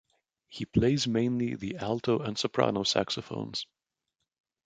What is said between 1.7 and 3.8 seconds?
alto and soprano saxophones.